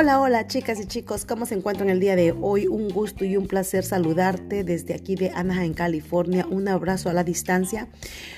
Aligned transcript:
Hola, 0.00 0.20
hola 0.20 0.46
chicas 0.46 0.78
y 0.78 0.86
chicos, 0.86 1.24
¿cómo 1.24 1.44
se 1.44 1.56
encuentran 1.56 1.90
el 1.90 1.98
día 1.98 2.14
de 2.14 2.30
hoy? 2.30 2.68
Un 2.68 2.88
gusto 2.88 3.24
y 3.24 3.36
un 3.36 3.48
placer 3.48 3.84
saludarte 3.84 4.62
desde 4.62 4.94
aquí 4.94 5.16
de 5.16 5.30
Anaheim, 5.30 5.74
California. 5.74 6.46
Un 6.48 6.68
abrazo 6.68 7.10
a 7.10 7.12
la 7.12 7.24
distancia. 7.24 7.88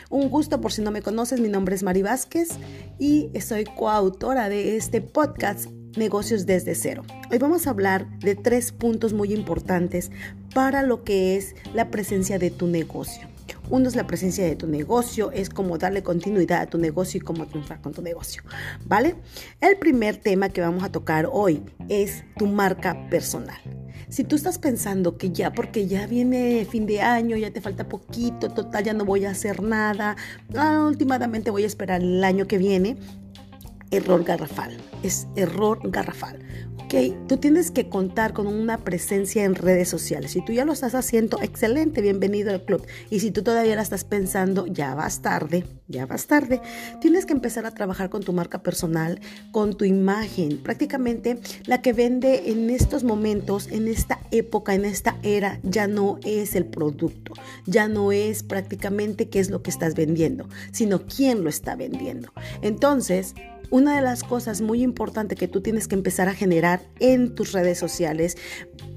Un 0.08 0.30
gusto 0.30 0.62
por 0.62 0.72
si 0.72 0.80
no 0.80 0.90
me 0.90 1.02
conoces, 1.02 1.38
mi 1.38 1.50
nombre 1.50 1.74
es 1.74 1.82
Mari 1.82 2.00
Vázquez 2.00 2.48
y 2.98 3.28
soy 3.42 3.64
coautora 3.64 4.48
de 4.48 4.78
este 4.78 5.02
podcast 5.02 5.66
Negocios 5.98 6.46
desde 6.46 6.74
cero. 6.74 7.02
Hoy 7.30 7.36
vamos 7.36 7.66
a 7.66 7.70
hablar 7.70 8.08
de 8.20 8.36
tres 8.36 8.72
puntos 8.72 9.12
muy 9.12 9.34
importantes 9.34 10.10
para 10.54 10.82
lo 10.82 11.04
que 11.04 11.36
es 11.36 11.54
la 11.74 11.90
presencia 11.90 12.38
de 12.38 12.50
tu 12.50 12.68
negocio. 12.68 13.29
Uno 13.70 13.88
es 13.88 13.94
la 13.94 14.06
presencia 14.06 14.44
de 14.44 14.56
tu 14.56 14.66
negocio, 14.66 15.30
es 15.30 15.48
como 15.48 15.78
darle 15.78 16.02
continuidad 16.02 16.60
a 16.60 16.66
tu 16.66 16.76
negocio 16.76 17.18
y 17.18 17.20
cómo 17.20 17.46
triunfar 17.46 17.80
con 17.80 17.92
tu 17.92 18.02
negocio, 18.02 18.42
¿vale? 18.84 19.14
El 19.60 19.78
primer 19.78 20.16
tema 20.16 20.48
que 20.48 20.60
vamos 20.60 20.82
a 20.82 20.90
tocar 20.90 21.28
hoy 21.30 21.62
es 21.88 22.24
tu 22.36 22.46
marca 22.46 23.08
personal. 23.08 23.58
Si 24.08 24.24
tú 24.24 24.34
estás 24.34 24.58
pensando 24.58 25.16
que 25.16 25.30
ya, 25.30 25.52
porque 25.52 25.86
ya 25.86 26.08
viene 26.08 26.66
fin 26.68 26.84
de 26.84 27.00
año, 27.00 27.36
ya 27.36 27.52
te 27.52 27.60
falta 27.60 27.88
poquito, 27.88 28.48
total, 28.48 28.82
ya 28.82 28.92
no 28.92 29.04
voy 29.04 29.24
a 29.24 29.30
hacer 29.30 29.62
nada, 29.62 30.16
ah, 30.56 30.84
últimamente 30.88 31.52
voy 31.52 31.62
a 31.62 31.66
esperar 31.66 32.02
el 32.02 32.24
año 32.24 32.48
que 32.48 32.58
viene, 32.58 32.96
error 33.90 34.24
garrafal, 34.24 34.76
es 35.02 35.26
error 35.36 35.80
garrafal. 35.90 36.38
Ok, 36.92 37.28
tú 37.28 37.36
tienes 37.36 37.70
que 37.70 37.88
contar 37.88 38.32
con 38.32 38.48
una 38.48 38.78
presencia 38.78 39.44
en 39.44 39.54
redes 39.54 39.88
sociales. 39.88 40.32
Si 40.32 40.44
tú 40.44 40.52
ya 40.52 40.64
lo 40.64 40.72
estás 40.72 40.96
haciendo, 40.96 41.40
excelente, 41.40 42.00
bienvenido 42.00 42.50
al 42.50 42.64
club. 42.64 42.84
Y 43.10 43.20
si 43.20 43.30
tú 43.30 43.44
todavía 43.44 43.76
la 43.76 43.82
estás 43.82 44.02
pensando, 44.02 44.66
ya 44.66 44.96
vas 44.96 45.22
tarde, 45.22 45.64
ya 45.86 46.06
vas 46.06 46.26
tarde. 46.26 46.60
Tienes 47.00 47.26
que 47.26 47.32
empezar 47.32 47.64
a 47.64 47.70
trabajar 47.70 48.10
con 48.10 48.24
tu 48.24 48.32
marca 48.32 48.64
personal, 48.64 49.20
con 49.52 49.76
tu 49.76 49.84
imagen. 49.84 50.58
Prácticamente 50.58 51.38
la 51.66 51.80
que 51.80 51.92
vende 51.92 52.50
en 52.50 52.70
estos 52.70 53.04
momentos, 53.04 53.68
en 53.68 53.86
esta 53.86 54.18
época, 54.32 54.74
en 54.74 54.84
esta 54.84 55.16
era, 55.22 55.60
ya 55.62 55.86
no 55.86 56.18
es 56.24 56.56
el 56.56 56.66
producto, 56.66 57.34
ya 57.66 57.86
no 57.86 58.10
es 58.10 58.42
prácticamente 58.42 59.28
qué 59.28 59.38
es 59.38 59.50
lo 59.50 59.62
que 59.62 59.70
estás 59.70 59.94
vendiendo, 59.94 60.48
sino 60.72 61.06
quién 61.06 61.44
lo 61.44 61.50
está 61.50 61.76
vendiendo. 61.76 62.32
Entonces, 62.62 63.36
una 63.70 63.96
de 63.96 64.02
las 64.02 64.22
cosas 64.22 64.60
muy 64.60 64.82
importantes 64.82 65.38
que 65.38 65.48
tú 65.48 65.60
tienes 65.60 65.88
que 65.88 65.94
empezar 65.94 66.28
a 66.28 66.34
generar 66.34 66.82
en 66.98 67.34
tus 67.34 67.52
redes 67.52 67.78
sociales, 67.78 68.36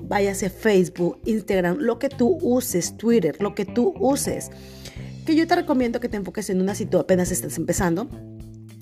váyase 0.01 0.49
Facebook, 0.49 1.19
Instagram, 1.25 1.77
lo 1.79 1.99
que 1.99 2.09
tú 2.09 2.37
uses, 2.41 2.97
Twitter, 2.97 3.37
lo 3.39 3.55
que 3.55 3.65
tú 3.65 3.93
uses, 3.99 4.49
que 5.25 5.35
yo 5.35 5.47
te 5.47 5.55
recomiendo 5.55 5.99
que 5.99 6.09
te 6.09 6.17
enfoques 6.17 6.49
en 6.49 6.61
una 6.61 6.75
si 6.75 6.85
tú 6.85 6.97
apenas 6.97 7.31
estás 7.31 7.57
empezando. 7.57 8.09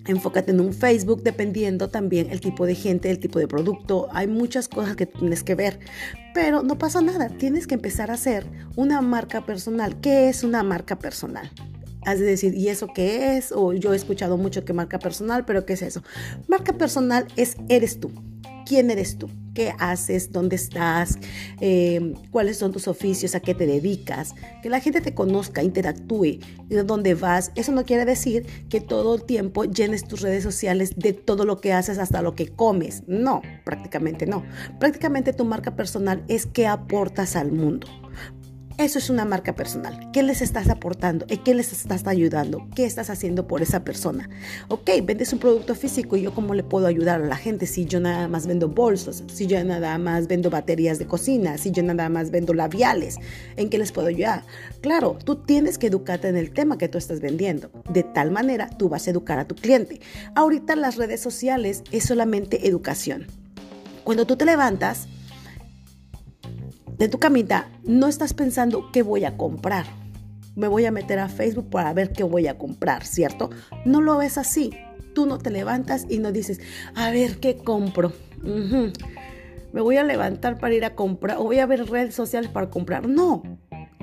Enfócate 0.08 0.52
en 0.52 0.59
un 0.59 0.73
Facebook 0.73 1.22
dependiendo 1.22 1.88
también 1.88 2.31
el 2.31 2.42
tipo 2.42 2.66
de 2.66 2.73
gente, 2.73 3.12
el 3.12 3.19
tipo 3.19 3.38
de 3.38 3.47
producto. 3.47 4.08
Hay 4.12 4.25
muchas 4.25 4.67
cosas 4.67 4.95
que 4.95 5.06
tienes 5.06 5.44
que 5.44 5.53
ver, 5.53 5.80
pero 6.34 6.64
no 6.64 6.80
pasa 6.80 7.02
nada. 7.02 7.30
Tienes 7.30 7.67
que 7.67 7.75
empezar 7.75 8.09
a 8.09 8.16
hacer 8.16 8.47
una 8.75 9.02
marca 9.02 9.45
personal. 9.45 10.02
¿Qué 10.02 10.28
es 10.30 10.44
una 10.44 10.64
marca 10.64 10.97
personal? 10.97 11.52
Has 12.05 12.19
de 12.19 12.25
decir, 12.25 12.55
¿y 12.55 12.69
eso 12.69 12.88
qué 12.94 13.38
es? 13.38 13.52
O 13.52 13.73
yo 13.73 13.94
he 13.94 13.95
escuchado 13.95 14.38
mucho 14.38 14.66
que 14.66 14.73
marca 14.73 14.99
personal, 14.99 15.45
pero 15.45 15.66
¿qué 15.66 15.73
es 15.73 15.81
eso? 15.81 16.03
Marca 16.47 16.73
personal 16.73 17.27
es 17.35 17.57
eres 17.69 17.99
tú. 17.99 18.11
¿Quién 18.66 18.89
eres 18.89 19.17
tú? 19.17 19.30
¿Qué 19.53 19.73
haces? 19.80 20.31
¿Dónde 20.31 20.55
estás? 20.55 21.17
Eh, 21.59 22.13
¿Cuáles 22.31 22.57
son 22.57 22.72
tus 22.72 22.88
oficios? 22.88 23.35
¿A 23.35 23.41
qué 23.41 23.53
te 23.53 23.66
dedicas? 23.66 24.33
Que 24.63 24.69
la 24.69 24.79
gente 24.79 25.02
te 25.02 25.13
conozca, 25.13 25.61
interactúe, 25.61 26.39
de 26.69 26.83
dónde 26.83 27.16
vas. 27.16 27.52
Eso 27.55 27.72
no 27.73 27.83
quiere 27.83 28.05
decir 28.05 28.45
que 28.69 28.79
todo 28.79 29.16
el 29.16 29.23
tiempo 29.23 29.66
llenes 29.66 30.07
tus 30.07 30.22
redes 30.22 30.44
sociales 30.44 30.94
de 30.95 31.11
todo 31.11 31.44
lo 31.44 31.59
que 31.59 31.73
haces 31.73 31.97
hasta 31.97 32.22
lo 32.22 32.33
que 32.35 32.47
comes. 32.47 33.03
No, 33.07 33.41
prácticamente 33.66 34.25
no. 34.25 34.44
Prácticamente 34.79 35.33
tu 35.33 35.44
marca 35.44 35.75
personal 35.75 36.23
es 36.29 36.45
qué 36.45 36.68
aportas 36.68 37.35
al 37.35 37.51
mundo. 37.51 37.88
Eso 38.77 38.99
es 38.99 39.09
una 39.09 39.25
marca 39.25 39.53
personal. 39.53 40.09
¿Qué 40.11 40.23
les 40.23 40.41
estás 40.41 40.69
aportando? 40.69 41.25
¿En 41.29 41.43
qué 41.43 41.53
les 41.53 41.71
estás 41.71 42.07
ayudando? 42.07 42.67
¿Qué 42.75 42.85
estás 42.85 43.09
haciendo 43.09 43.47
por 43.47 43.61
esa 43.61 43.83
persona? 43.83 44.29
Ok, 44.69 44.89
vendes 45.03 45.33
un 45.33 45.39
producto 45.39 45.75
físico 45.75 46.15
y 46.15 46.23
yo 46.23 46.33
cómo 46.33 46.55
le 46.55 46.63
puedo 46.63 46.87
ayudar 46.87 47.21
a 47.21 47.27
la 47.27 47.35
gente 47.35 47.67
si 47.67 47.85
yo 47.85 47.99
nada 47.99 48.27
más 48.27 48.47
vendo 48.47 48.69
bolsos, 48.69 49.23
si 49.31 49.45
yo 49.45 49.63
nada 49.63 49.97
más 49.97 50.27
vendo 50.27 50.49
baterías 50.49 50.99
de 50.99 51.05
cocina, 51.05 51.57
si 51.57 51.71
yo 51.71 51.83
nada 51.83 52.09
más 52.09 52.31
vendo 52.31 52.53
labiales, 52.53 53.17
¿en 53.55 53.69
qué 53.69 53.77
les 53.77 53.91
puedo 53.91 54.07
ayudar? 54.07 54.45
Claro, 54.81 55.17
tú 55.23 55.35
tienes 55.35 55.77
que 55.77 55.88
educarte 55.88 56.29
en 56.29 56.38
el 56.38 56.51
tema 56.51 56.77
que 56.77 56.88
tú 56.88 56.97
estás 56.97 57.19
vendiendo. 57.19 57.69
De 57.89 58.03
tal 58.03 58.31
manera 58.31 58.69
tú 58.69 58.89
vas 58.89 59.05
a 59.05 59.11
educar 59.11 59.38
a 59.38 59.47
tu 59.47 59.55
cliente. 59.55 60.01
Ahorita 60.35 60.75
las 60.75 60.95
redes 60.95 61.21
sociales 61.21 61.83
es 61.91 62.05
solamente 62.05 62.67
educación. 62.67 63.27
Cuando 64.03 64.25
tú 64.25 64.35
te 64.35 64.45
levantas, 64.45 65.07
de 67.01 67.09
tu 67.09 67.17
camita, 67.17 67.67
no 67.84 68.07
estás 68.07 68.35
pensando 68.35 68.91
qué 68.91 69.01
voy 69.01 69.25
a 69.25 69.35
comprar. 69.35 69.88
Me 70.56 70.67
voy 70.67 70.85
a 70.85 70.91
meter 70.91 71.17
a 71.17 71.29
Facebook 71.29 71.67
para 71.72 71.91
ver 71.94 72.12
qué 72.12 72.22
voy 72.22 72.45
a 72.45 72.59
comprar, 72.59 73.07
¿cierto? 73.07 73.50
No 73.85 74.01
lo 74.01 74.17
ves 74.17 74.38
así. 74.38 74.69
Tú 75.16 75.25
no 75.25 75.39
te 75.39 75.50
levantas 75.50 76.06
y 76.07 76.19
no 76.19 76.31
dices, 76.31 76.59
a 76.94 77.09
ver 77.09 77.39
qué 77.39 77.57
compro. 77.57 78.13
Me 78.44 79.81
voy 79.81 79.97
a 79.97 80.03
levantar 80.03 80.59
para 80.59 80.75
ir 80.75 80.85
a 80.85 80.94
comprar 80.94 81.39
o 81.39 81.45
voy 81.45 81.57
a 81.57 81.66
ver 81.66 81.89
redes 81.89 82.13
sociales 82.13 82.51
para 82.51 82.69
comprar. 82.69 83.07
No, 83.07 83.41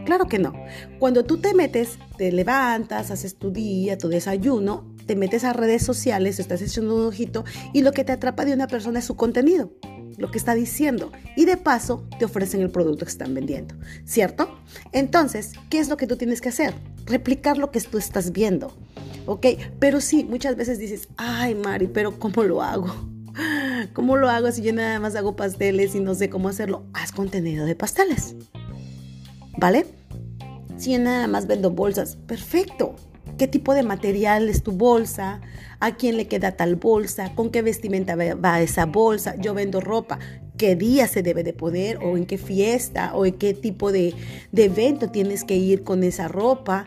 claro 0.04 0.26
que 0.26 0.40
no. 0.40 0.52
Cuando 0.98 1.24
tú 1.24 1.38
te 1.38 1.54
metes, 1.54 2.00
te 2.16 2.32
levantas, 2.32 3.12
haces 3.12 3.36
tu 3.36 3.52
día, 3.52 3.96
tu 3.96 4.08
desayuno, 4.08 4.92
te 5.06 5.14
metes 5.14 5.44
a 5.44 5.52
redes 5.52 5.84
sociales, 5.84 6.40
estás 6.40 6.60
haciendo 6.60 6.96
un 6.96 7.06
ojito 7.06 7.44
y 7.72 7.82
lo 7.82 7.92
que 7.92 8.02
te 8.02 8.10
atrapa 8.10 8.44
de 8.44 8.54
una 8.54 8.66
persona 8.66 8.98
es 8.98 9.04
su 9.04 9.14
contenido 9.14 9.70
lo 10.18 10.30
que 10.30 10.38
está 10.38 10.54
diciendo 10.54 11.12
y 11.36 11.44
de 11.46 11.56
paso 11.56 12.06
te 12.18 12.24
ofrecen 12.24 12.60
el 12.60 12.70
producto 12.70 13.06
que 13.06 13.10
están 13.10 13.34
vendiendo, 13.34 13.74
¿cierto? 14.04 14.58
Entonces, 14.92 15.52
¿qué 15.70 15.78
es 15.78 15.88
lo 15.88 15.96
que 15.96 16.06
tú 16.06 16.16
tienes 16.16 16.40
que 16.40 16.50
hacer? 16.50 16.74
Replicar 17.06 17.56
lo 17.56 17.70
que 17.70 17.80
tú 17.80 17.96
estás 17.96 18.32
viendo, 18.32 18.72
¿ok? 19.26 19.46
Pero 19.78 20.00
sí, 20.00 20.24
muchas 20.24 20.56
veces 20.56 20.78
dices, 20.78 21.08
ay 21.16 21.54
Mari, 21.54 21.86
pero 21.86 22.18
¿cómo 22.18 22.42
lo 22.42 22.62
hago? 22.62 22.92
¿Cómo 23.94 24.16
lo 24.16 24.28
hago 24.28 24.50
si 24.50 24.62
yo 24.62 24.72
nada 24.72 24.98
más 24.98 25.14
hago 25.14 25.36
pasteles 25.36 25.94
y 25.94 26.00
no 26.00 26.14
sé 26.14 26.28
cómo 26.28 26.48
hacerlo? 26.48 26.84
Haz 26.92 27.12
contenido 27.12 27.64
de 27.64 27.76
pasteles, 27.76 28.34
¿vale? 29.56 29.86
Si 30.76 30.92
yo 30.92 30.98
nada 30.98 31.26
más 31.28 31.46
vendo 31.46 31.70
bolsas, 31.70 32.16
perfecto 32.16 32.96
qué 33.38 33.48
tipo 33.48 33.72
de 33.72 33.82
material 33.82 34.50
es 34.50 34.62
tu 34.62 34.72
bolsa, 34.72 35.40
a 35.80 35.96
quién 35.96 36.18
le 36.18 36.28
queda 36.28 36.52
tal 36.52 36.76
bolsa, 36.76 37.34
con 37.34 37.50
qué 37.50 37.62
vestimenta 37.62 38.16
va 38.16 38.60
esa 38.60 38.84
bolsa. 38.84 39.36
Yo 39.36 39.54
vendo 39.54 39.80
ropa, 39.80 40.18
qué 40.58 40.76
día 40.76 41.08
se 41.08 41.22
debe 41.22 41.44
de 41.44 41.54
poder 41.54 41.98
o 42.02 42.18
en 42.18 42.26
qué 42.26 42.36
fiesta 42.36 43.14
o 43.14 43.24
en 43.24 43.34
qué 43.34 43.54
tipo 43.54 43.92
de, 43.92 44.12
de 44.52 44.64
evento 44.64 45.08
tienes 45.10 45.44
que 45.44 45.56
ir 45.56 45.84
con 45.84 46.02
esa 46.02 46.28
ropa. 46.28 46.86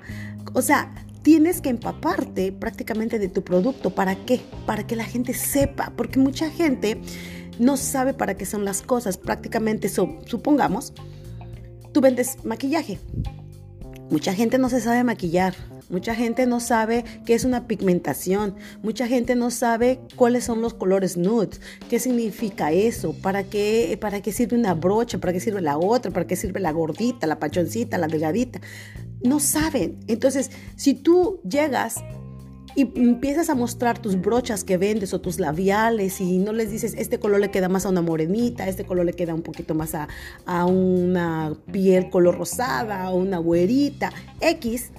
O 0.54 0.62
sea, 0.62 0.94
tienes 1.24 1.62
que 1.62 1.70
empaparte 1.70 2.52
prácticamente 2.52 3.18
de 3.18 3.30
tu 3.30 3.44
producto. 3.44 3.92
¿Para 3.92 4.16
qué? 4.16 4.42
Para 4.66 4.86
que 4.86 4.96
la 4.96 5.06
gente 5.06 5.34
sepa, 5.34 5.94
porque 5.96 6.20
mucha 6.20 6.50
gente 6.50 7.00
no 7.60 7.78
sabe 7.78 8.14
para 8.14 8.36
qué 8.36 8.46
son 8.46 8.66
las 8.66 8.82
cosas. 8.82 9.18
Prácticamente, 9.18 9.90
supongamos, 9.90 10.94
tú 11.94 12.02
vendes 12.02 12.44
maquillaje. 12.44 13.00
Mucha 14.10 14.34
gente 14.34 14.58
no 14.58 14.68
se 14.68 14.82
sabe 14.82 15.06
maquillar, 15.06 15.56
Mucha 15.92 16.16
gente 16.16 16.46
no 16.46 16.60
sabe 16.62 17.04
qué 17.26 17.34
es 17.34 17.44
una 17.44 17.68
pigmentación. 17.68 18.56
Mucha 18.82 19.08
gente 19.08 19.36
no 19.36 19.52
sabe 19.52 20.00
cuáles 20.16 20.46
son 20.46 20.62
los 20.62 20.74
colores 20.74 21.18
nude. 21.18 21.50
¿Qué 21.90 22.00
significa 22.00 22.72
eso? 22.72 23.14
¿Para 23.14 23.44
qué, 23.44 23.98
¿Para 24.00 24.22
qué 24.22 24.32
sirve 24.32 24.58
una 24.58 24.74
brocha? 24.74 25.20
¿Para 25.20 25.34
qué 25.34 25.42
sirve 25.42 25.62
la 25.62 25.78
otra? 25.78 26.12
¿Para 26.12 26.26
qué 26.26 26.38
sirve 26.38 26.62
la 26.62 26.72
gordita, 26.72 27.28
la 27.28 27.40
pachoncita, 27.40 27.98
la 27.98 28.08
delgadita? 28.08 28.62
No 29.22 29.40
saben. 29.40 30.00
Entonces, 30.08 30.50
si 30.78 30.94
tú 30.94 31.42
llegas 31.44 31.98
y 32.76 32.84
empiezas 32.96 33.50
a 33.50 33.56
mostrar 33.56 34.00
tus 34.00 34.20
brochas 34.20 34.64
que 34.64 34.78
vendes 34.78 35.14
o 35.14 35.20
tus 35.20 35.40
labiales 35.40 36.22
y 36.22 36.38
no 36.38 36.54
les 36.54 36.72
dices, 36.72 36.96
este 36.98 37.20
color 37.20 37.42
le 37.42 37.52
queda 37.52 37.68
más 37.68 37.86
a 37.86 37.90
una 37.90 38.02
morenita, 38.02 38.68
este 38.68 38.86
color 38.86 39.06
le 39.06 39.14
queda 39.14 39.34
un 39.34 39.42
poquito 39.42 39.76
más 39.76 39.94
a, 39.94 40.08
a 40.46 40.66
una 40.66 41.54
piel 41.72 42.10
color 42.10 42.38
rosada, 42.38 43.04
a 43.04 43.14
una 43.14 43.40
güerita, 43.40 44.14
X, 44.40 44.92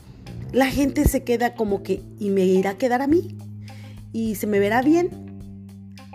la 0.53 0.67
gente 0.67 1.09
se 1.09 1.25
queda 1.25 1.55
como 1.55 1.83
que, 1.83 2.03
¿y 2.19 2.31
me 2.31 2.45
irá 2.45 2.71
a 2.71 2.79
quedar 2.79 3.03
a 3.03 3.07
mí? 3.07 3.37
¿Y 4.13 4.35
se 4.35 4.47
me 4.47 4.59
verá 4.59 4.83
bien? 4.83 5.11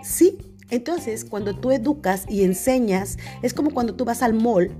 Sí. 0.02 0.38
Entonces, 0.70 1.24
cuando 1.24 1.56
tú 1.56 1.72
educas 1.72 2.24
y 2.28 2.42
enseñas, 2.42 3.16
es 3.42 3.54
como 3.54 3.70
cuando 3.70 3.94
tú 3.94 4.04
vas 4.04 4.22
al 4.22 4.34
mall 4.34 4.70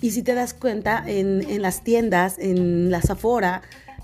y 0.00 0.12
si 0.12 0.22
te 0.22 0.34
das 0.34 0.54
cuenta, 0.54 1.04
en, 1.06 1.62
las 1.62 1.84
tiendas, 1.84 2.36
en 2.38 2.90
la 2.90 3.00
Zafora, 3.00 3.62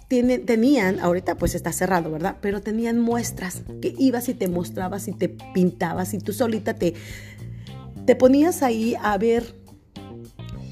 tenían, 0.08 1.00
ahorita 1.00 1.36
pues 1.36 1.54
está 1.54 1.72
cerrado, 1.72 2.10
¿verdad? 2.10 2.36
Pero 2.40 2.60
tenían 2.60 2.98
muestras 3.00 3.62
que 3.82 3.94
ibas 3.98 4.28
y 4.28 4.34
te 4.34 4.48
mostrabas 4.48 5.08
y 5.08 5.12
te 5.12 5.28
pintabas 5.28 6.14
y 6.14 6.18
tú 6.18 6.32
solita 6.32 6.74
te, 6.74 6.94
te 8.06 8.16
ponías 8.16 8.62
ahí 8.62 8.94
a 9.00 9.18
ver 9.18 9.54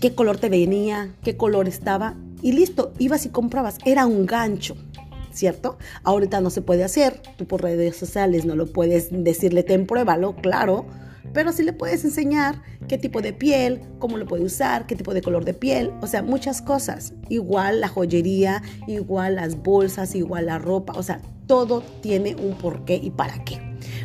qué 0.01 0.15
color 0.15 0.39
te 0.39 0.49
venía, 0.49 1.15
qué 1.23 1.37
color 1.37 1.69
estaba 1.69 2.17
y 2.43 2.53
listo, 2.53 2.93
ibas 2.99 3.27
y 3.27 3.31
comprabas. 3.31 3.79
Era 3.85 4.07
un 4.07 4.27
gancho, 4.27 4.77
¿cierto? 5.33 5.79
Ahorita 6.03 6.41
no 6.41 6.51
se 6.51 6.63
puede 6.63 6.85
hacer, 6.85 7.21
tú 7.37 7.47
por 7.47 7.63
redes 7.63 7.97
sociales 7.97 8.45
no 8.45 8.57
lo 8.57 8.67
puedes 8.67 9.09
decirle, 9.11 9.63
ten 9.63 9.87
claro, 10.41 10.87
pero 11.33 11.53
sí 11.53 11.63
le 11.63 11.73
puedes 11.73 12.05
enseñar 12.05 12.63
qué 12.89 12.99
tipo 12.99 13.21
de 13.21 13.33
piel, 13.33 13.81
cómo 13.99 14.17
lo 14.17 14.27
puede 14.27 14.45
usar, 14.45 14.87
qué 14.87 14.97
tipo 14.97 15.13
de 15.13 15.23
color 15.23 15.45
de 15.45 15.55
piel, 15.55 15.93
o 16.01 16.07
sea, 16.07 16.23
muchas 16.23 16.63
cosas. 16.63 17.13
Igual 17.29 17.81
la 17.81 17.89
joyería, 17.89 18.63
igual 18.87 19.37
las 19.37 19.63
bolsas, 19.63 20.15
igual 20.15 20.47
la 20.47 20.59
ropa, 20.59 20.95
o 20.97 21.03
sea, 21.03 21.21
todo 21.47 21.83
tiene 22.01 22.35
un 22.37 22.57
porqué 22.57 22.99
y 23.03 23.11
para 23.11 23.45
qué. 23.45 23.61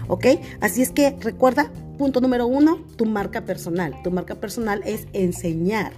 ¿Ok? 0.07 0.25
Así 0.59 0.81
es 0.81 0.91
que 0.91 1.15
recuerda, 1.21 1.71
punto 1.97 2.19
número 2.19 2.47
uno, 2.47 2.83
tu 2.97 3.05
marca 3.05 3.45
personal. 3.45 3.95
Tu 4.03 4.11
marca 4.11 4.35
personal 4.35 4.81
es 4.85 5.07
enseñar 5.13 5.93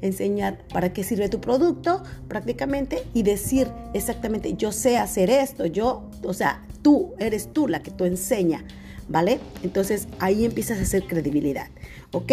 enseñar 0.00 0.58
para 0.72 0.92
qué 0.92 1.04
sirve 1.04 1.28
tu 1.28 1.40
producto 1.40 2.02
prácticamente 2.28 3.02
y 3.14 3.22
decir 3.22 3.68
exactamente, 3.94 4.54
yo 4.54 4.72
sé 4.72 4.98
hacer 4.98 5.30
esto, 5.30 5.66
yo, 5.66 6.10
o 6.24 6.34
sea, 6.34 6.66
tú, 6.82 7.14
eres 7.18 7.52
tú 7.52 7.68
la 7.68 7.82
que 7.82 7.90
tú 7.90 8.04
enseña, 8.04 8.64
¿vale? 9.08 9.40
Entonces 9.62 10.08
ahí 10.18 10.44
empiezas 10.44 10.78
a 10.78 10.82
hacer 10.82 11.06
credibilidad, 11.06 11.68
¿ok? 12.12 12.32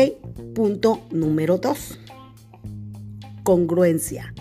Punto 0.54 1.02
número 1.12 1.58
dos, 1.58 2.00
congruencia. 3.44 4.34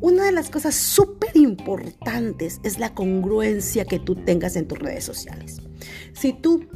Una 0.00 0.24
de 0.24 0.32
las 0.32 0.50
cosas 0.50 0.74
súper 0.74 1.36
importantes 1.36 2.60
es 2.64 2.80
la 2.80 2.92
congruencia 2.92 3.84
que 3.84 4.00
tú 4.00 4.16
tengas 4.16 4.56
en 4.56 4.66
tus 4.66 4.78
redes 4.78 5.04
sociales. 5.04 5.62
Si 6.12 6.32
tú 6.32 6.66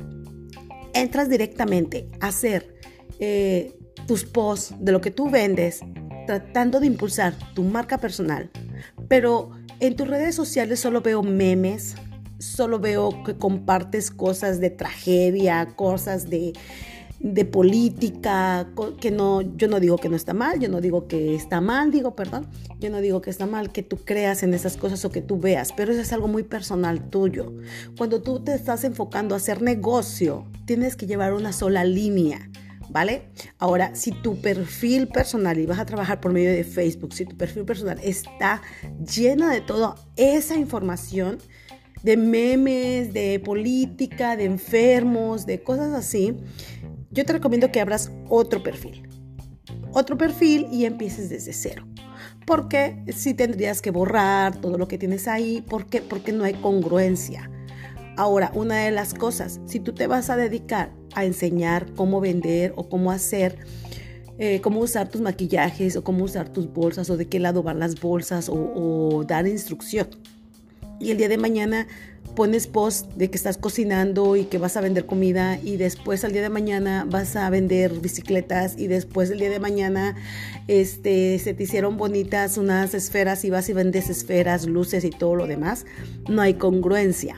entras 0.94 1.28
directamente 1.28 2.08
a 2.20 2.28
hacer 2.28 2.76
eh, 3.18 3.76
tus 4.06 4.24
posts, 4.24 4.74
de 4.78 4.92
lo 4.92 5.00
que 5.00 5.10
tú 5.10 5.30
vendes, 5.30 5.80
tratando 6.26 6.80
de 6.80 6.86
impulsar 6.86 7.34
tu 7.54 7.62
marca 7.62 7.98
personal, 7.98 8.50
pero 9.08 9.50
en 9.80 9.96
tus 9.96 10.08
redes 10.08 10.34
sociales 10.34 10.80
solo 10.80 11.00
veo 11.00 11.22
memes, 11.22 11.94
solo 12.38 12.78
veo 12.78 13.22
que 13.24 13.36
compartes 13.36 14.10
cosas 14.10 14.60
de 14.60 14.70
tragedia, 14.70 15.66
cosas 15.76 16.28
de, 16.28 16.52
de 17.20 17.44
política, 17.44 18.68
que 19.00 19.10
no, 19.10 19.42
yo 19.56 19.68
no 19.68 19.80
digo 19.80 19.96
que 19.96 20.08
no 20.08 20.16
está 20.16 20.34
mal, 20.34 20.60
yo 20.60 20.68
no 20.68 20.80
digo 20.80 21.08
que 21.08 21.34
está 21.34 21.60
mal, 21.60 21.90
digo, 21.90 22.14
perdón, 22.14 22.46
yo 22.78 22.90
no 22.90 23.00
digo 23.00 23.20
que 23.20 23.30
está 23.30 23.46
mal 23.46 23.72
que 23.72 23.82
tú 23.82 23.98
creas 23.98 24.42
en 24.42 24.54
esas 24.54 24.76
cosas 24.76 25.04
o 25.04 25.10
que 25.10 25.22
tú 25.22 25.38
veas, 25.38 25.72
pero 25.72 25.92
eso 25.92 26.00
es 26.00 26.12
algo 26.12 26.28
muy 26.28 26.42
personal 26.42 27.08
tuyo. 27.08 27.52
Cuando 27.96 28.22
tú 28.22 28.40
te 28.40 28.54
estás 28.54 28.84
enfocando 28.84 29.34
a 29.34 29.38
hacer 29.38 29.62
negocio, 29.62 30.46
tienes 30.66 30.96
que 30.96 31.06
llevar 31.06 31.32
una 31.32 31.52
sola 31.52 31.84
línea. 31.84 32.50
¿Vale? 32.96 33.28
Ahora, 33.58 33.94
si 33.94 34.10
tu 34.10 34.40
perfil 34.40 35.08
personal, 35.08 35.58
y 35.58 35.66
vas 35.66 35.78
a 35.78 35.84
trabajar 35.84 36.18
por 36.18 36.32
medio 36.32 36.50
de 36.50 36.64
Facebook, 36.64 37.12
si 37.12 37.26
tu 37.26 37.36
perfil 37.36 37.66
personal 37.66 38.00
está 38.02 38.62
lleno 39.14 39.50
de 39.50 39.60
toda 39.60 39.96
esa 40.16 40.56
información, 40.56 41.36
de 42.02 42.16
memes, 42.16 43.12
de 43.12 43.38
política, 43.38 44.34
de 44.34 44.46
enfermos, 44.46 45.44
de 45.44 45.62
cosas 45.62 45.92
así, 45.92 46.38
yo 47.10 47.26
te 47.26 47.34
recomiendo 47.34 47.70
que 47.70 47.82
abras 47.82 48.12
otro 48.30 48.62
perfil. 48.62 49.06
Otro 49.92 50.16
perfil 50.16 50.66
y 50.72 50.86
empieces 50.86 51.28
desde 51.28 51.52
cero. 51.52 51.86
Porque 52.46 53.04
si 53.14 53.34
tendrías 53.34 53.82
que 53.82 53.90
borrar 53.90 54.58
todo 54.58 54.78
lo 54.78 54.88
que 54.88 54.96
tienes 54.96 55.28
ahí, 55.28 55.60
¿por 55.60 55.84
qué? 55.84 56.00
Porque 56.00 56.32
no 56.32 56.44
hay 56.44 56.54
congruencia. 56.54 57.50
Ahora, 58.16 58.50
una 58.54 58.78
de 58.78 58.90
las 58.90 59.12
cosas, 59.12 59.60
si 59.66 59.78
tú 59.78 59.92
te 59.92 60.06
vas 60.06 60.30
a 60.30 60.36
dedicar 60.36 60.90
a 61.14 61.26
enseñar 61.26 61.86
cómo 61.94 62.20
vender 62.20 62.72
o 62.76 62.88
cómo 62.88 63.10
hacer, 63.10 63.58
eh, 64.38 64.60
cómo 64.62 64.80
usar 64.80 65.08
tus 65.08 65.20
maquillajes 65.20 65.96
o 65.96 66.04
cómo 66.04 66.24
usar 66.24 66.50
tus 66.50 66.72
bolsas 66.72 67.10
o 67.10 67.18
de 67.18 67.26
qué 67.26 67.40
lado 67.40 67.62
van 67.62 67.78
las 67.78 68.00
bolsas 68.00 68.50
o, 68.50 69.24
dar 69.26 69.46
instrucción. 69.46 70.08
Y 70.98 71.10
el 71.10 71.18
día 71.18 71.28
de 71.28 71.36
mañana 71.36 71.86
pones 72.34 72.66
post 72.66 73.10
de 73.14 73.30
que 73.30 73.36
estás 73.36 73.58
cocinando 73.58 74.36
y 74.36 74.44
que 74.44 74.56
vas 74.56 74.78
a 74.78 74.80
vender 74.80 75.04
comida 75.04 75.58
y 75.62 75.76
después 75.76 76.24
al 76.24 76.32
día 76.32 76.42
de 76.42 76.48
mañana 76.48 77.06
vas 77.08 77.36
a 77.36 77.48
vender 77.50 77.92
bicicletas 78.00 78.78
y 78.78 78.88
después 78.88 79.30
el 79.30 79.38
día 79.38 79.50
de 79.50 79.60
mañana 79.60 80.16
este, 80.68 81.38
se 81.38 81.54
te 81.54 81.62
hicieron 81.62 81.96
bonitas 81.96 82.56
unas 82.56 82.94
esferas 82.94 83.44
y 83.44 83.50
vas 83.50 83.68
y 83.68 83.74
vendes 83.74 84.08
esferas, 84.10 84.66
luces 84.66 85.04
y 85.04 85.10
todo 85.10 85.34
lo 85.34 85.46
demás. 85.46 85.84
No 86.28 86.40
hay 86.42 86.54
congruencia. 86.54 87.36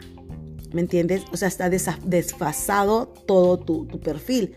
¿Me 0.73 0.81
entiendes? 0.81 1.23
O 1.33 1.37
sea, 1.37 1.49
está 1.49 1.71
desfasado 1.71 3.09
todo 3.27 3.59
tu, 3.59 4.01
perfil 4.01 4.55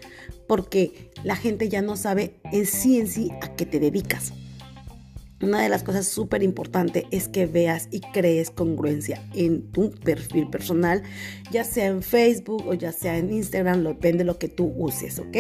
porque 0.48 1.12
la 1.24 1.36
gente 1.36 1.70
ya 1.70 1.82
no 1.82 1.96
sabe 1.96 2.36
en 2.52 2.66
sí 2.66 3.00
en 3.00 3.08
sí 3.08 3.32
a 3.42 3.56
qué 3.56 3.66
te 3.66 3.80
dedicas. 3.80 4.34
Una 5.42 5.62
de 5.62 5.70
las 5.70 5.84
cosas 5.84 6.06
súper 6.06 6.44
importantes 6.44 7.06
es 7.10 7.28
que 7.28 7.48
veas 7.48 7.88
y 7.90 8.02
crees 8.02 8.52
congruencia 8.52 9.28
en 9.34 9.72
tu 9.72 9.90
perfil 9.90 10.50
personal, 10.50 11.02
ya 11.52 11.64
sea 11.64 11.88
en 11.88 12.04
Facebook 12.04 12.68
o 12.68 12.74
ya 12.76 12.92
sea 12.92 13.18
en 13.18 13.34
Instagram, 13.34 13.84
depende 13.84 14.20
de 14.20 14.26
lo 14.26 14.38
que 14.38 14.50
tú 14.50 14.72
uses, 14.76 15.18
¿ok? 15.18 15.36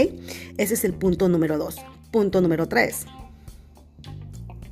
Ese 0.57 0.73
es 0.73 0.83
el 0.85 0.93
punto 0.93 1.29
número 1.29 1.59
dos. 1.59 1.75
Punto 2.09 2.41
número 2.41 2.67
tres, 2.67 3.05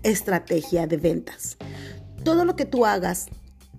estrategia 0.04 0.88
de 0.88 0.98
ventas. 0.98 1.58
Todo 2.24 2.44
lo 2.44 2.56
que 2.56 2.66
tú 2.66 2.86
hagas 2.86 3.28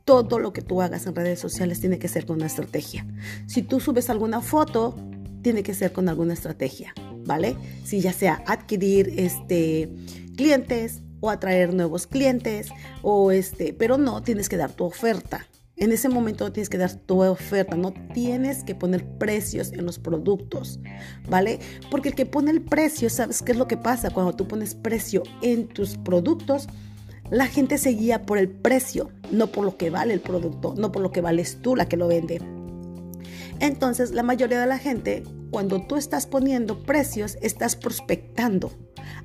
todo 0.05 0.38
lo 0.38 0.52
que 0.52 0.62
tú 0.62 0.82
hagas 0.82 1.06
en 1.06 1.14
redes 1.14 1.38
sociales 1.38 1.81
tiene 1.81 1.99
que 1.99 2.08
ser 2.08 2.26
con 2.26 2.37
una 2.37 2.47
estrategia. 2.47 3.06
Si 3.47 3.62
tú 3.62 3.81
subes 3.81 4.11
alguna 4.11 4.41
foto, 4.41 4.97
tiene 5.43 5.62
que 5.62 5.75
ser 5.75 5.93
con 5.93 6.08
alguna 6.08 6.35
estrategia, 6.35 6.94
¿vale? 7.25 7.56
Si 7.85 8.00
ya 8.00 8.12
sea 8.12 8.43
adquirir 8.47 9.14
este, 9.17 9.91
clientes 10.37 11.02
o 11.20 11.31
atraer 11.31 11.75
nuevos 11.75 12.06
clientes, 12.06 12.69
o 13.02 13.31
este, 13.31 13.73
pero 13.73 13.99
no 13.99 14.23
tienes 14.23 14.49
que 14.49 14.56
dar 14.56 14.73
tu 14.73 14.85
oferta. 14.85 15.47
En 15.76 15.93
ese 15.93 16.11
momento 16.11 16.52
tienes 16.52 16.69
que 16.69 16.76
dar 16.76 16.93
tu 16.93 17.23
oferta, 17.23 17.75
no 17.75 17.94
tienes 18.12 18.64
que 18.64 18.75
poner 18.75 19.06
precios 19.17 19.73
en 19.73 19.87
los 19.87 19.99
productos, 19.99 20.79
¿vale? 21.29 21.58
Porque 21.91 22.11
el 22.11 22.14
que 22.14 22.26
pone 22.26 22.50
el 22.50 22.61
precio, 22.61 23.08
¿sabes 23.08 23.41
qué 23.41 23.52
es 23.52 23.58
lo 23.58 23.67
que 23.67 23.79
pasa? 23.79 24.11
Cuando 24.11 24.35
tú 24.35 24.47
pones 24.47 24.75
precio 24.75 25.23
en 25.41 25.69
tus 25.69 25.97
productos, 25.97 26.69
la 27.30 27.46
gente 27.46 27.78
se 27.78 27.90
guía 27.90 28.26
por 28.26 28.38
el 28.38 28.48
precio, 28.48 29.10
no 29.30 29.48
por 29.48 29.64
lo 29.64 29.76
que 29.76 29.90
vale 29.90 30.14
el 30.14 30.20
producto, 30.20 30.74
no 30.76 30.90
por 30.92 31.02
lo 31.02 31.12
que 31.12 31.20
vales 31.20 31.58
tú 31.62 31.76
la 31.76 31.88
que 31.88 31.96
lo 31.96 32.08
vende. 32.08 32.40
Entonces, 33.60 34.12
la 34.12 34.22
mayoría 34.22 34.60
de 34.60 34.66
la 34.66 34.78
gente, 34.78 35.22
cuando 35.50 35.82
tú 35.82 35.96
estás 35.96 36.26
poniendo 36.26 36.82
precios, 36.82 37.36
estás 37.42 37.76
prospectando 37.76 38.72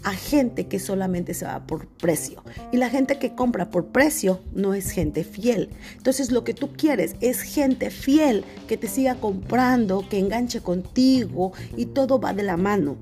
a 0.05 0.13
gente 0.13 0.67
que 0.67 0.77
solamente 0.77 1.33
se 1.33 1.45
va 1.45 1.65
por 1.65 1.87
precio. 1.87 2.43
Y 2.71 2.77
la 2.77 2.91
gente 2.91 3.17
que 3.17 3.33
compra 3.33 3.71
por 3.71 3.87
precio 3.87 4.39
no 4.53 4.75
es 4.75 4.91
gente 4.91 5.23
fiel. 5.23 5.71
Entonces 5.97 6.31
lo 6.31 6.43
que 6.43 6.53
tú 6.53 6.73
quieres 6.73 7.15
es 7.21 7.41
gente 7.41 7.89
fiel 7.89 8.45
que 8.67 8.77
te 8.77 8.87
siga 8.87 9.15
comprando, 9.15 10.07
que 10.07 10.19
enganche 10.19 10.61
contigo 10.61 11.53
y 11.75 11.87
todo 11.87 12.19
va 12.19 12.33
de 12.33 12.43
la 12.43 12.55
mano. 12.55 12.97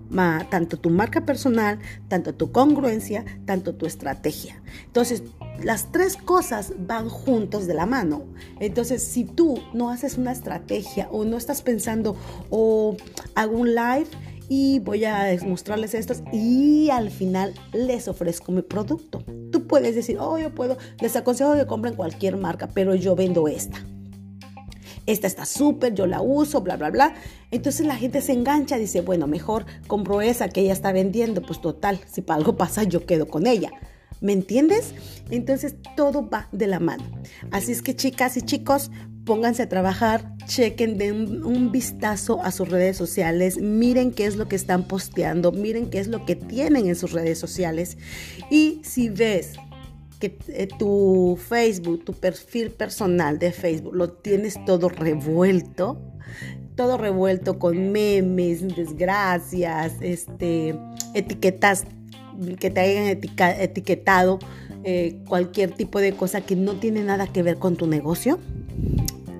tanto 0.50 0.80
tu 0.80 0.90
marca 0.90 1.26
personal, 1.26 1.78
tanto 2.08 2.34
tu 2.34 2.54
congruencia, 2.54 3.26
tanto 3.46 3.76
tu 3.76 3.86
estrategia. 3.86 4.62
Entonces 4.86 5.24
las 5.62 5.92
tres 5.92 6.18
cosas 6.18 6.74
van 6.80 7.10
juntos 7.10 7.68
de 7.68 7.74
la 7.74 7.86
mano. 7.86 8.24
Entonces, 8.60 9.04
si 9.04 9.24
tú 9.24 9.62
no 9.74 9.90
haces 9.90 10.18
una 10.18 10.32
estrategia 10.32 11.08
o 11.12 11.26
no 11.26 11.38
estás 11.38 11.62
pensando 11.62 12.16
o 12.50 12.98
hago 13.36 13.58
un 13.58 13.76
live 13.76 14.08
voy 14.80 15.06
a 15.06 15.36
mostrarles 15.46 15.94
estos 15.94 16.24
y 16.32 16.90
al 16.90 17.10
final 17.10 17.54
les 17.74 18.08
ofrezco 18.08 18.52
mi 18.52 18.62
producto. 18.62 19.24
Tú 19.52 19.68
puedes 19.68 19.96
decir, 19.96 20.18
oh, 20.20 20.38
yo 20.38 20.54
puedo, 20.54 20.78
les 21.00 21.16
aconsejo 21.16 21.56
que 21.56 21.66
compren 21.66 21.96
cualquier 21.96 22.38
marca, 22.38 22.68
pero 22.74 22.96
yo 22.96 23.16
vendo 23.16 23.48
esta. 23.48 23.84
Esta 25.06 25.28
está 25.28 25.46
súper, 25.46 25.94
yo 25.94 26.08
la 26.08 26.22
uso, 26.22 26.62
bla, 26.62 26.78
bla, 26.78 26.90
bla. 26.90 27.14
Entonces 27.52 27.86
la 27.86 27.96
gente 27.96 28.22
se 28.22 28.32
engancha, 28.32 28.78
dice, 28.78 29.02
bueno, 29.02 29.28
mejor 29.28 29.66
compro 29.88 30.22
esa 30.22 30.48
que 30.50 30.62
ella 30.62 30.74
está 30.74 30.92
vendiendo, 30.94 31.42
pues 31.42 31.60
total, 31.60 32.00
si 32.10 32.24
algo 32.28 32.56
pasa, 32.56 32.84
yo 32.84 33.06
quedo 33.06 33.28
con 33.28 33.46
ella. 33.46 33.72
¿Me 34.22 34.32
entiendes? 34.32 34.94
Entonces 35.32 35.76
todo 35.98 36.30
va 36.30 36.48
de 36.54 36.68
la 36.68 36.80
mano. 36.80 37.04
Así 37.52 37.74
es 37.74 37.82
que 37.82 37.94
chicas 37.94 38.38
y 38.38 38.42
chicos, 38.42 38.90
pónganse 39.26 39.64
a 39.64 39.70
trabajar, 39.70 40.36
chequen, 40.46 40.98
den 40.98 41.44
un 41.44 41.72
vistazo 41.72 42.42
a 42.44 42.52
sus 42.52 42.70
redes 42.70 42.98
sociales, 42.98 43.58
miren 43.58 44.12
qué 44.12 44.26
es 44.26 44.36
lo 44.36 44.48
que 44.48 44.56
están 44.56 44.84
posteando, 44.84 45.52
miren 45.52 45.90
qué 45.90 46.00
es 46.00 46.08
lo 46.08 46.26
que 46.26 46.36
tienen 46.36 46.88
en 46.88 46.96
sus 46.96 47.12
redes 47.12 47.40
sociales. 47.40 47.98
Y 48.50 48.82
si 48.84 49.10
ves 49.10 49.54
que 50.20 50.38
eh, 50.48 50.68
tu 50.80 51.38
Facebook, 51.48 52.04
tu 52.06 52.14
perfil 52.14 52.72
personal 52.72 53.40
de 53.40 53.52
Facebook, 53.52 53.96
lo 53.96 54.10
tienes 54.12 54.64
todo 54.66 54.90
revuelto, 54.90 56.02
todo 56.76 56.98
revuelto 56.98 57.60
con 57.60 57.92
memes, 57.92 58.76
desgracias, 58.76 59.94
este, 60.02 60.76
etiquetas 61.14 61.86
que 62.60 62.72
te 62.72 62.80
hayan 62.80 63.06
etiquetado 63.60 64.40
eh, 64.84 65.22
cualquier 65.28 65.72
tipo 65.72 66.00
de 66.00 66.14
cosa 66.14 66.42
que 66.42 66.56
no 66.56 66.74
tiene 66.74 67.04
nada 67.04 67.28
que 67.28 67.44
ver 67.44 67.58
con 67.58 67.76
tu 67.76 67.88
negocio, 67.88 68.40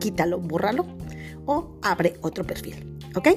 quítalo, 0.04 0.40
bórralo 0.40 0.86
o 1.46 1.78
abre 1.82 2.16
otro 2.22 2.44
perfil. 2.44 2.98
¿Ok? 3.16 3.30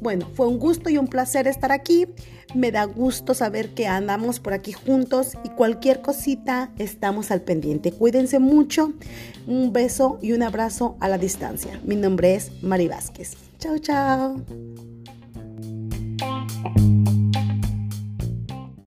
Bueno, 0.00 0.28
fue 0.34 0.46
un 0.46 0.58
gusto 0.58 0.88
y 0.88 0.96
un 0.96 1.08
placer 1.08 1.46
estar 1.46 1.72
aquí. 1.72 2.06
Me 2.54 2.70
da 2.70 2.84
gusto 2.84 3.34
saber 3.34 3.74
que 3.74 3.86
andamos 3.86 4.40
por 4.40 4.54
aquí 4.54 4.72
juntos 4.72 5.32
y 5.44 5.50
cualquier 5.50 6.00
cosita 6.00 6.70
estamos 6.78 7.30
al 7.30 7.42
pendiente. 7.42 7.92
Cuídense 7.92 8.38
mucho. 8.38 8.92
Un 9.46 9.72
beso 9.72 10.18
y 10.22 10.32
un 10.32 10.42
abrazo 10.42 10.96
a 11.00 11.08
la 11.08 11.18
distancia. 11.18 11.80
Mi 11.84 11.96
nombre 11.96 12.36
es 12.36 12.62
Mari 12.62 12.88
Vázquez. 12.88 13.36
Chao, 13.58 13.78
chao. 13.78 14.97